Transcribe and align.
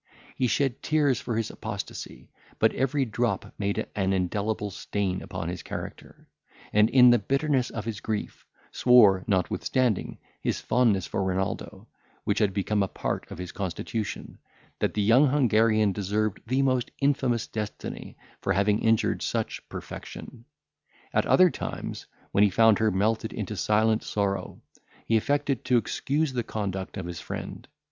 He 0.35 0.47
shed 0.47 0.81
tears 0.81 1.21
for 1.21 1.37
his 1.37 1.51
apostasy; 1.51 2.31
but 2.57 2.73
every 2.73 3.05
drop 3.05 3.53
made 3.59 3.85
an 3.95 4.13
indelible 4.13 4.71
stain 4.71 5.21
upon 5.21 5.47
his 5.47 5.61
character; 5.61 6.27
and, 6.73 6.89
in 6.89 7.11
the 7.11 7.19
bitterness 7.19 7.69
of 7.69 7.85
his 7.85 7.99
grief, 7.99 8.47
swore, 8.71 9.23
notwithstanding 9.27 10.17
his 10.41 10.59
fondness 10.59 11.05
for 11.05 11.23
Renaldo, 11.23 11.87
which 12.23 12.39
had 12.39 12.51
become 12.51 12.81
a 12.81 12.87
part 12.87 13.29
of 13.29 13.37
his 13.37 13.51
constitution, 13.51 14.39
that 14.79 14.95
the 14.95 15.03
young 15.03 15.27
Hungarian 15.27 15.91
deserved 15.93 16.39
the 16.47 16.63
most 16.63 16.89
infamous 16.99 17.45
destiny 17.45 18.17
for 18.41 18.53
having 18.53 18.79
injured 18.81 19.21
such 19.21 19.61
perfection. 19.69 20.45
At 21.13 21.27
other 21.27 21.51
times, 21.51 22.07
when 22.31 22.43
he 22.43 22.49
found 22.49 22.79
her 22.79 22.89
melted 22.89 23.33
into 23.33 23.55
silent 23.55 24.01
sorrow, 24.01 24.63
he 25.05 25.15
affected 25.15 25.63
to 25.65 25.77
excuse 25.77 26.33
the 26.33 26.41
conduct 26.41 26.97
of 26.97 27.05
his 27.05 27.19
friend. 27.21 27.67